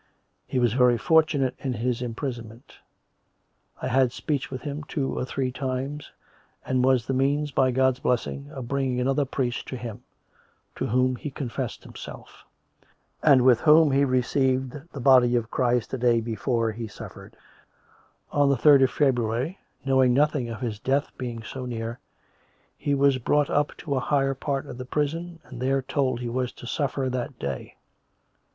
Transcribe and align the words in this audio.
He 0.47 0.57
was 0.57 0.73
very 0.73 0.97
fortunate 0.97 1.53
in 1.59 1.73
his 1.73 2.01
imprisonment. 2.01 2.79
I 3.83 3.87
had 3.87 4.11
speech 4.11 4.49
with 4.49 4.63
him 4.63 4.81
two 4.85 5.15
or 5.15 5.25
three 5.25 5.51
times 5.51 6.09
and 6.65 6.83
was 6.83 7.05
the 7.05 7.13
means, 7.13 7.51
by 7.51 7.69
God's 7.69 7.99
blessing, 7.99 8.49
of 8.49 8.67
bringing 8.67 8.99
another 8.99 9.25
priest 9.25 9.67
to 9.67 9.77
him, 9.77 10.01
to 10.75 10.87
whom 10.87 11.17
he 11.17 11.29
COME 11.29 11.49
RACK! 11.49 11.55
COME 11.55 11.61
ROPE! 11.65 11.67
103 11.69 11.83
confessed 11.83 11.83
himself; 11.83 12.43
and 13.21 13.43
with 13.43 13.59
whom 13.59 13.91
he 13.91 14.03
received 14.03 14.73
the 14.91 14.99
Body 14.99 15.35
of 15.35 15.51
Christ 15.51 15.93
a 15.93 15.99
day 15.99 16.19
before 16.19 16.71
he 16.71 16.87
suffered. 16.87 17.37
"'On 18.31 18.49
the 18.49 18.57
third 18.57 18.81
of 18.81 18.89
February, 18.89 19.59
knowing 19.85 20.15
nothing 20.15 20.49
of 20.49 20.61
his 20.61 20.79
death 20.79 21.11
being 21.19 21.43
so 21.43 21.67
near, 21.67 21.99
he 22.75 22.95
was 22.95 23.19
brought 23.19 23.51
up 23.51 23.77
to 23.77 23.93
a 23.93 23.99
higher 23.99 24.33
part 24.33 24.65
of 24.65 24.79
the 24.79 24.83
prison, 24.85 25.37
and 25.43 25.61
there 25.61 25.83
told 25.83 26.19
he 26.21 26.27
was 26.27 26.51
to 26.53 26.65
suffer 26.65 27.07
that 27.07 27.37
day. 27.37 27.75